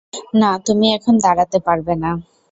[0.35, 2.11] না তুমি এখন দাড়াতে পারবে না।